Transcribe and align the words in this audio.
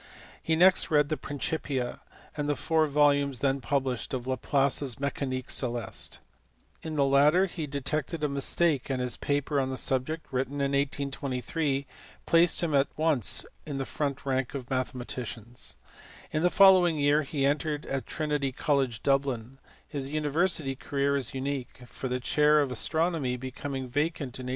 He 0.41 0.55
next 0.55 0.89
read 0.89 1.09
the 1.09 1.15
/ViiicyiX 1.15 1.99
and 2.35 2.49
the 2.49 2.53
f 2.53 2.71
oar 2.71 2.87
Tolmnes 2.87 3.41
then 3.41 3.61
iiiiMMnii 3.61 4.13
of 4.15 4.25
Laplace 4.25 4.81
s 4.81 4.95
M^mm^mt 4.95 5.43
nffejfc 5.45 6.17
In 6.81 6.95
the 6.95 7.05
latter 7.05 7.45
he 7.45 7.67
detected 7.67 8.23
a 8.23 8.27
mistake, 8.27 8.89
and 8.89 8.99
his 8.99 9.15
paper 9.17 9.59
on 9.59 9.69
the 9.69 9.77
subject, 9.77 10.25
written 10.31 10.53
in 10.55 10.71
1823, 10.71 11.85
placed 12.25 12.63
him 12.63 12.73
at 12.73 12.87
once 12.97 13.45
in 13.67 13.77
the 13.77 13.85
front 13.85 14.25
rank 14.25 14.55
of 14.55 14.71
mathematicians. 14.71 15.75
In 16.31 16.41
the 16.41 16.49
following 16.49 16.97
year 16.97 17.21
he 17.21 17.45
entered 17.45 17.85
at 17.85 18.07
Trinity 18.07 18.51
College, 18.51 19.03
Dublin: 19.03 19.59
his 19.87 20.09
university 20.09 20.75
career 20.75 21.15
is 21.15 21.35
unique, 21.35 21.81
for 21.85 22.07
the 22.07 22.19
chair 22.19 22.59
of 22.59 22.71
astronomy 22.71 23.37
be 23.37 23.51
coming 23.51 23.83
vacant 23.87 24.39
in 24.39 24.47
1827. 24.47 24.49